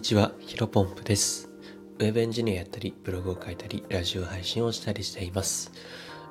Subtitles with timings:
[0.00, 1.50] にちは、ヒロポンプです。
[1.98, 5.72] ウェブエンジニアやったり、ブログを書いたり、ラジオ配信をしたりしています。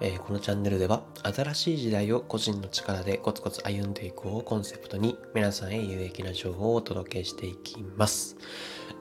[0.02, 8.38] えーこのチャンネルでは、新しい時代を個人の力でコツコツ歩んでいこうをコンセプトに、皆さんへ有益な情報をお届けしていきます。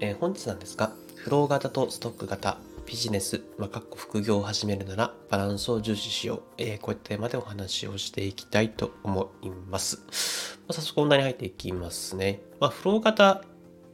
[0.00, 6.43] えー本日なんですが、フロー型とストック型、ビジネス、まあ、かっこ副業を始めるならバランスを重視しよう。
[6.59, 10.59] えーこういったテーマでお話をしていきたいと思います。
[10.69, 12.42] まあ早速本題に入っていきますね。
[12.60, 13.42] まあ、フロー型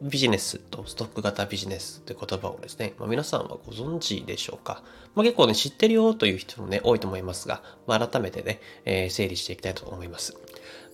[0.05, 4.83] ビジネスとストック型ビジネスって言葉をですね、まあ、皆さんはご存知でしょうか、
[5.15, 10.37] まあ、結構ね、知ってるよという人もね、多いと思いますが、まあ、改めてね、えー整理していきたいと思います。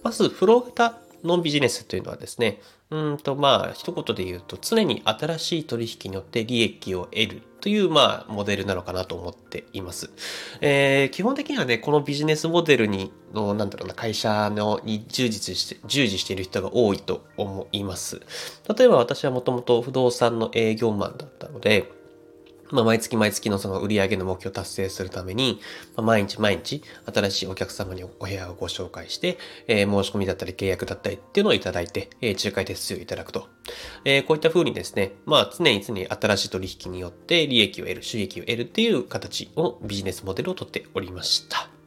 [0.04, 2.60] まず、フロー型のビジネスというのはですね、
[2.91, 10.10] うんとまあ一言で言うと常に新しい取引によって利益を得るというまあモデルなのかなと思っています。
[10.60, 18.21] えー基本的にはね、このビジネスモデルにのなんだろうな会社のに従事して従事している人が多いと思います。
[18.77, 21.99] 例えば私はもともと不動産の営業マンだったので、
[22.71, 25.60] まあ、毎月毎月のその売り上げの目標を達成するために、
[25.96, 33.49] まあ、毎日毎日新しいお客様にお部屋をご紹介して、えー申し込みだったり契約だったりっていうのをいただいて、えー仲介手数料をいただくと。
[34.04, 41.79] えーこういった風にですね、まあ常に常に新しい取引によって利益を得る、収益を得るっていう形をビジネスモデルをとっておりました。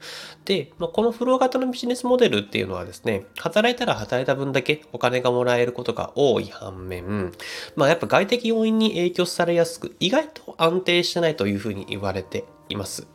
[0.46, 7.32] で、まあ、このフロー型のビジネスモデルっていうのはですね、働いたら働いた分だけお金がもらえることが多い反面、
[7.76, 13.08] まあやっぱ外的要因に影響されやすく、意外と安定してないというふうに言われています。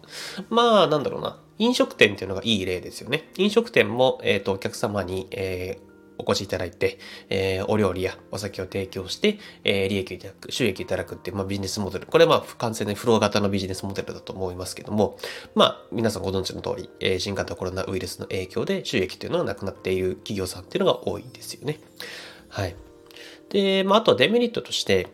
[0.49, 3.31] まあなんだろうな、飲食店っていうのがいい例ですよね。
[3.37, 5.88] 飲食店も、えっ、と、お客様に、えー
[6.19, 6.99] お越しいただいて、
[7.31, 12.07] えーお料理やお酒を提供して、えー利益をいただく、収益をいただくっていう、まあ、ビジネスモデル。
[12.07, 15.19] これはまあ、完全にフロー型のビジネスモデルだと思いますけども、
[15.55, 21.79] まあ、皆さんご存知の通り、えー新型コロナウイルスの影響で収益というのはなくなっている企業さんっていうのが多いんですよね。
[22.49, 22.75] はい。
[23.51, 25.09] で、まあ、あとはデメリットとして、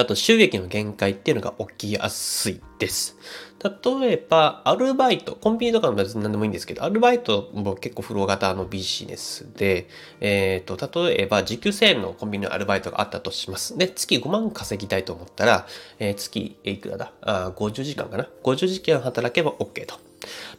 [0.00, 3.16] あと収益の限界っていうのが起きやすいです。
[3.62, 9.88] 例えば、アルバイト、コンビニとかの別に何でもいいんですけど、アルバイトも結構フロー型のビジネスで、
[10.20, 13.78] えっ、と、例えば時給1000円のコンビニのアルバイトがあったとします。
[13.78, 15.66] で、月5万稼ぎたいと思ったら、
[15.98, 17.12] えー月いくらだ？
[17.22, 20.03] あ ?50 時間かな ?50 時間働けば OK と。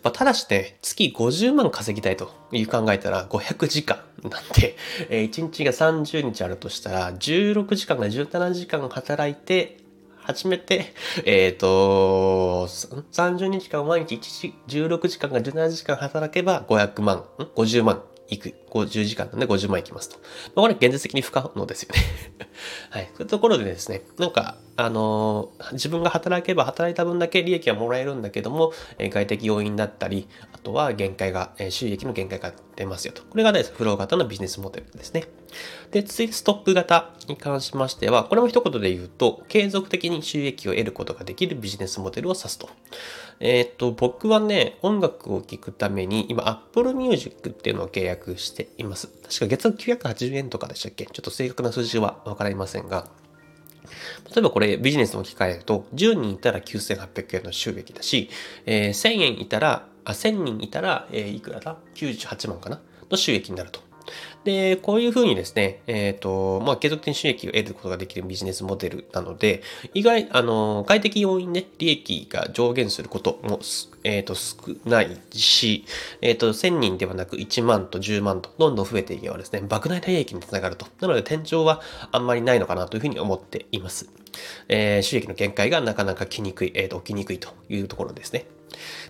[0.03, 4.75] まあ、ただしね、月50万稼ぎたいという考えたら500時間なんで、
[5.09, 9.77] えー1日が30日あるとしたら、16時間が17時間働いて、
[10.17, 10.93] 初めて、
[11.25, 17.21] えっ、と、30日間毎日1時16時間が17時間働けば500万、ん
[17.55, 18.53] ?50 万行く。
[18.69, 20.17] 50時間なんで50万いきますと。
[20.17, 20.23] ま
[20.57, 22.01] あ、これ現実的に不可能ですよね。
[22.89, 23.09] はい。
[23.13, 33.21] そういうところでですね、なんか、あのー自分が働けば働いた分だけ利益はもらえるんだけども、えー外的要因だったり、あとは限界が、えー収益の限界が出ますよと。
[33.23, 35.25] これがね、フロー型のビジネスモデルですね。
[35.91, 42.69] で、続いてストック型に関しましては、これも一言で言うと、継続的に収益を得ることができるビジネスモデルを指すと。
[43.39, 49.07] えーっと、僕はね、音楽を聴くために、今、Apple Music っていうのを契約しています。
[49.07, 51.05] 確か月額980円とかでしたっけ？
[51.05, 53.07] ちょっと正確な数字はわかりませんが、
[54.33, 58.29] 例えばこれビジネスに置き換えると、10人いたら9800円の収益だし、
[58.65, 62.81] えー1000円いたら、あ、1000人いたら、えーいくらだ ?98 万かな？
[63.09, 63.79] の収益になると。
[64.45, 69.63] で、こういうふうにですね、えっ、と、まあ、継続的に収益を得ることができるビジネスモデルなので、
[69.95, 73.59] 意外、あの、外的要因で利益が上限することも、
[74.03, 75.85] えっ、と、少ないし、
[76.21, 80.85] えっ、と、1000人ではなく1万と10万とどんどん増えていけばですね、莫大な利益につながると。
[81.01, 81.81] なので、天井は
[82.11, 84.07] あんまりないのかなというふうに思っています。
[84.69, 88.45] えー収益の限界がなかなか来にくい、えーと、起きにくいというところですね。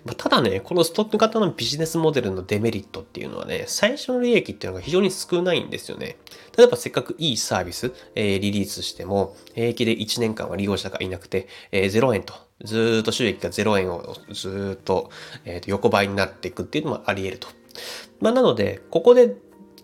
[0.03, 6.17] まただね、このストック型のビジネスモデルのデメリットっていうのはね、最初の利益っていうのが非常に少少ないんですよね。
[6.57, 15.09] 例えばせっかくいいサービス、えーリリースしても、平気で1年間は利用者がいなくて、えー0円と、ずーっと収益が0円をずっと,、
[15.45, 17.47] えーと横ばいになっていくっていうのもあり得ると。
[18.19, 19.35] まあなので、ここで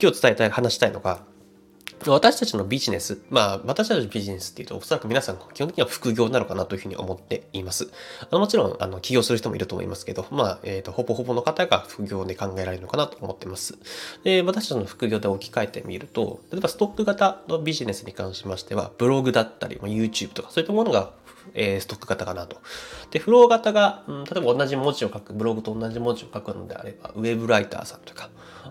[0.01, 1.23] 今日伝えたい、話したいのが、
[2.07, 7.89] 私たちのビジネス、まあ、私たちのビジネスっていうと、おそらく皆さん基本的には副業なのかなというふうに思っています。
[8.21, 13.77] あのもちろん、あの、起業する人もいると思いますけど、まあ、えっ、と、ほぼほぼの方が副業で考えられるのかなと思ってます。
[14.23, 21.11] で、私たちの副業で置き換えてみると、例えばストック型のビジネスに関しましては、ブログだったり、YouTube とか、そういったものが、
[21.53, 22.57] えーストック型かなと。
[23.09, 28.29] で、フロー型が、うん例えば同じ文字を書く、ブログと同じ文字を書くのであれば、ウェブライターさんとか、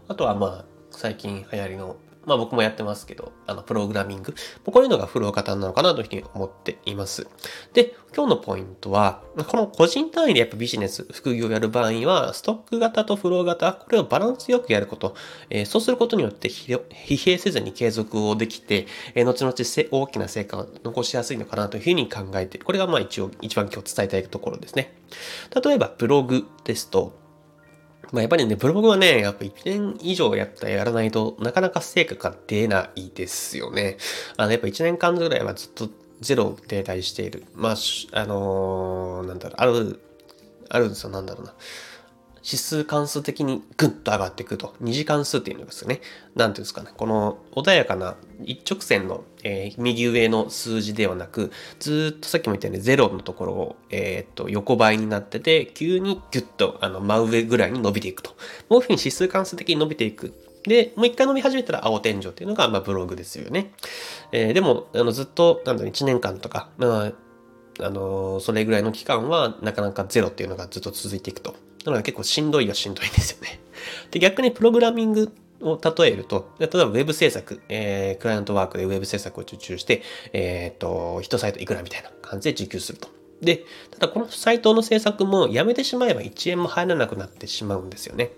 [0.08, 1.96] あとはまあ、最近流行りの
[2.26, 4.34] まあ僕もやってますけど、あの、プログラミング。
[4.64, 7.26] こういうのがフロー型なのかなというふうに思っています。
[7.72, 15.14] で、今日のポイントは、この個人単位でやっぱビジネス、副業をやる場合は、ストック型とフロー型、これをバランスよくやること。
[15.48, 19.54] えー、そうすることによって疲弊せずに継続をできて、えー、後々
[19.90, 24.94] 大きな成果を残しやすいのかなというふうに考えている、これがまあ一応一番今日伝えたいところですね。
[25.64, 27.19] 例えば、ブログですと、
[28.12, 33.98] まあ、やっぱりね、ブログはね、やっぱ1年以上やったらやらないとなかなか成果が出ないですよね。
[34.36, 35.88] あの、やっぱ1年間ぐらいはずっと
[36.20, 37.44] ゼロ停滞している。
[37.54, 37.74] まあ、
[38.12, 40.00] あのー、なんだろう、ある、
[40.68, 41.54] あるんですよ、なんだろうな。
[42.44, 44.74] 指数関数的にぐっと上がっていくと。
[44.80, 46.00] 二次関数っていうのですね。
[46.34, 46.90] なんていうんですかね。
[46.96, 58.30] この穏やかな一直線の、えー、右上の数字ではなく、ずっとさっきも言ったようにゼロのところを、えー、っと、横ばいになってて、急にギュッと、あの、真上ぐらいに伸びていくと。
[58.68, 60.32] もういうふうに指数関数的に伸びていく。
[60.64, 63.72] で、もう一回伸び始めたら青天井っていうのが、まあ、ブログですよね。
[64.32, 67.12] えー、でも、あの、ずっと、なんだろ、1年間とか、まあ、
[67.82, 71.54] あのそれぐらいの期間は、なかなかゼロっていうのがずっと続いていくと。
[71.84, 73.60] なので結構しんどいはしんどいんですよね。
[74.10, 75.32] で、逆にプログラミング
[75.62, 83.08] を例えると、例えば Web 制作、えー、クライアントワークでウェブ制作を受注して、えっ、ー、と、一サイトいくらみたいな感じで受給すると。
[83.40, 88.32] で、ただこのサイトの制作もやめてしまえば1円も入らなくなってしまうんですよね。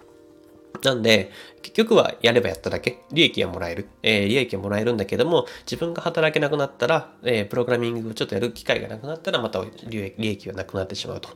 [0.84, 1.30] なんで、
[1.62, 3.88] 結局はやればやっただけ、利益はもらえる。
[4.02, 11.30] えー、利益はもらえるんだけども、自分が働けなくなったら、えー、プログラミングをちょっとやる機会がなくなったら、また利益はなくなってしまうと。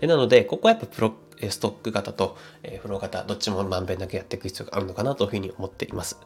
[0.00, 1.14] え、なので、ここはやっぱプロ、
[1.48, 6.18] ストック型と、えフロー型、どっちもまんべんなくやっていく必要があるのかなというふうに思っています。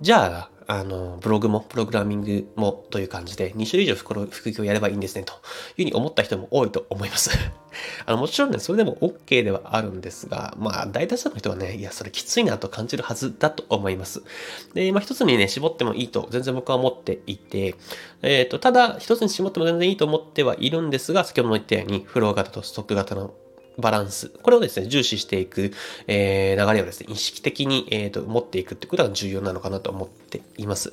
[0.00, 5.38] じゃあ、あの、ブログも、プログラミングもという感じで、2種類以上副業やればいいんですね、という
[5.76, 7.30] ふうに思った人も多いと思います。
[8.04, 14.22] あの、もちろんね、それでも OK ではあるんですが、まあ、大多数の人はね、いや、それきついなと感じるはずだと思います。
[14.74, 17.74] で、まあ、一つにね、絞ってもいいと、全然僕は思っていて、
[18.22, 23.34] えっ、ー、と、ただ、一つに絞っても全然いいと思ってはいるんですが、先ほども言ったように、フロー型とストック型の
[23.78, 24.28] バランス。
[24.28, 25.72] これをですね、重視していく、
[26.06, 30.92] えー、流れをですね、意識的に、えーと、持っていくってことが重要なのかなと思っています。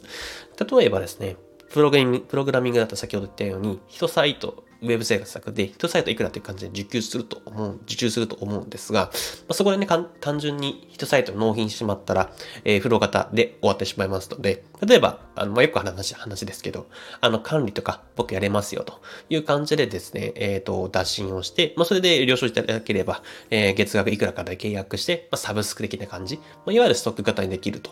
[0.59, 1.35] 例えばですね、
[1.71, 9.09] プログラミング、プログラミングだと先ほど言ったように、1サイト、ウェブ生活策で、1サイトいくらっていう感じで受給すると思う、受注すると思うんですが、ま
[9.49, 9.87] あ、そこでね、
[10.19, 12.31] 単純に1サイト納品してしまったら、
[12.63, 16.87] えー、フロー型で終わってしまいますので、例えば、あの、まあ、よく話、話ですけど、
[17.21, 27.91] あの、管理とか僕やれますよという感じでですね、えっ、ー、と、打診をして、まあ、それで了承いただければ、えー、月額いくらかで契約して、まあ、サブスク的な感じ、まあ、いわゆるストック型にできると。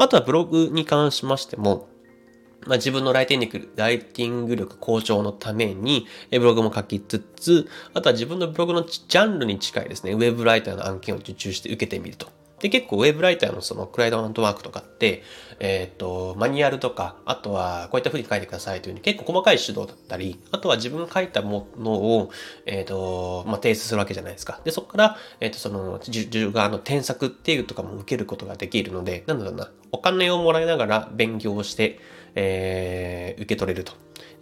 [0.00, 1.88] あとはブログに関しましても、
[2.66, 12.37] まあ、自分のライティングライティング力向上のために、ブログも書きつつ、あとは自分のブログのジャンルに近いですね、ウェブライターの案件を受注して受けてみると。
[12.60, 15.22] で、結構ウェブライターのそのクライドアントワークとかって、
[15.60, 22.30] えっ、ー、と、マニュアルとか、あとはこういった風に書いてくださいというに結構細かい指導だったり、あとは自分が書いたものを、
[22.66, 24.60] えっ、ー、と、まあ、提出するわけじゃないですか。
[24.64, 31.98] で、そこから、えっ、ー、と、その、受注側の添削っていうとかも受けることができるので、なんだろうな、お金をもらいながら勉強をして、
[32.34, 33.92] えー、受け取れると。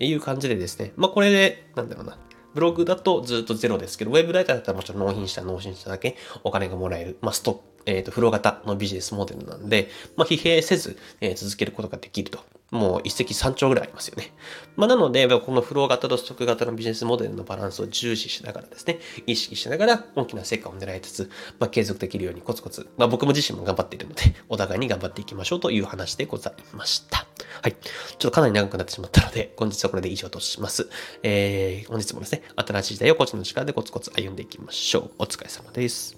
[0.05, 2.19] いう感じでですね、まあこれで、なんだろうな、
[2.57, 7.19] ブログだとずっとゼロですけど、ウェブライターだったらもちろん納品した納品しただけお金がもらえる。
[7.21, 14.33] まあストック、えっ、ー、と、フロー型のビジネスモデルなんで、まあ疲弊せず、えー、続けることができるともう一石三鳥ぐらいありますよね。
[14.75, 21.31] まあ、なので、このフロー型とストック型のビジネスモデルのバランスを重視しながらですね、意識しながら大きな成果を狙いつつ、
[21.61, 27.26] まあ、継続できるようにコツコツ、まあ、僕も自身も頑張っているので、お互いに頑張っていきましょうという話でございました。
[27.63, 27.73] はい。
[27.73, 27.79] ちょ
[28.17, 30.89] っとかなり長くなってしまったので、本日はこれで以上とします。
[31.23, 35.11] えー、本日もですね、新しい時代をこっちの力でコツコツ歩んでいきましょう。
[35.19, 36.17] お疲れ様です。